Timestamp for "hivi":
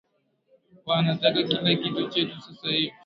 2.67-2.93